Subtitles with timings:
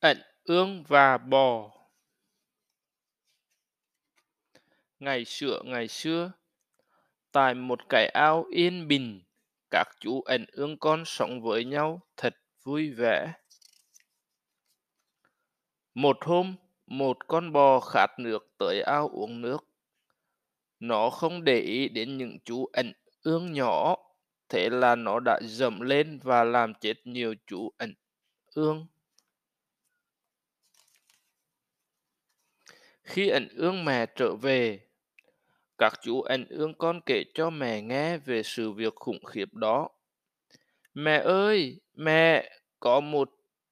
[0.00, 1.70] Ẩn ương và bò
[4.98, 6.32] Ngày xưa ngày xưa,
[7.32, 9.22] tại một cái ao yên bình,
[9.70, 13.32] các chú ẩn ương con sống với nhau thật vui vẻ.
[15.94, 19.64] Một hôm, một con bò khát nước tới ao uống nước.
[20.78, 23.96] Nó không để ý đến những chú ẩn ương nhỏ,
[24.48, 27.94] thế là nó đã dầm lên và làm chết nhiều chú ẩn
[28.54, 28.86] ương.
[33.10, 34.80] Khi ẩn ương mẹ trở về,
[35.78, 39.88] các chú ẩn ương con kể cho mẹ nghe về sự việc khủng khiếp đó.
[40.94, 42.50] Mẹ ơi, mẹ,
[42.80, 43.30] có một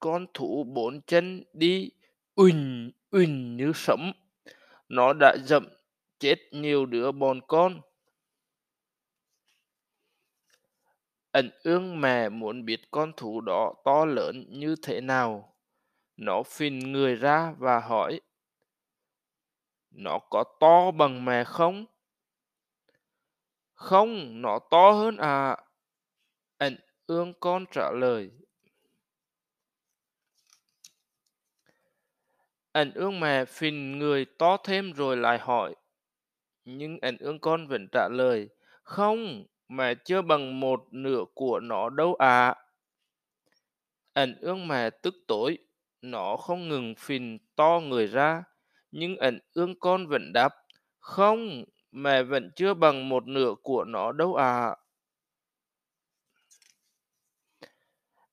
[0.00, 1.90] con thú bốn chân đi
[2.34, 4.12] ùn ùn như sấm.
[4.88, 5.68] Nó đã dậm
[6.18, 7.80] chết nhiều đứa bọn con.
[11.30, 15.56] Ẩn ương mẹ muốn biết con thú đó to lớn như thế nào.
[16.16, 18.20] Nó phình người ra và hỏi,
[19.90, 21.86] nó có to bằng mẹ không?
[23.74, 25.56] Không, nó to hơn à.
[26.58, 28.30] Ẩn ương con trả lời.
[32.72, 35.74] Ẩn ương mẹ phình người to thêm rồi lại hỏi.
[36.64, 38.48] Nhưng ẩn ương con vẫn trả lời.
[38.82, 42.54] Không, mẹ chưa bằng một nửa của nó đâu à.
[44.12, 45.58] Ẩn ương mẹ tức tối.
[46.02, 48.44] Nó không ngừng phình to người ra.
[48.90, 50.54] Nhưng ẩn ương con vẫn đáp.
[50.98, 54.76] Không, mẹ vẫn chưa bằng một nửa của nó đâu à.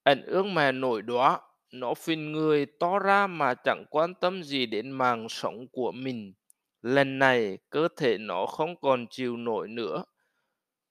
[0.02, 1.40] Ẩn ương mẹ nổi đóa,
[1.72, 6.34] nó phình người to ra mà chẳng quan tâm gì đến mạng sống của mình.
[6.82, 10.04] Lần này cơ thể nó không còn chịu nổi nữa.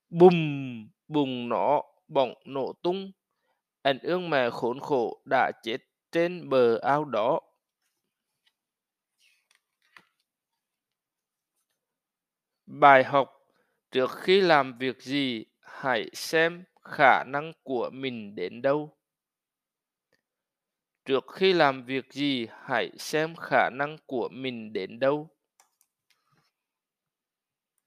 [0.09, 0.33] Bùm,
[1.07, 3.11] bùng nó bỗng nổ tung.
[3.81, 5.77] Ẩn ương mẹ khốn khổ đã chết
[6.11, 7.39] trên bờ ao đó.
[12.80, 13.33] Bài học
[13.92, 18.98] Trước khi làm việc gì, hãy xem khả năng của mình đến đâu.
[21.05, 25.30] Trước khi làm việc gì, hãy xem khả năng của mình đến đâu.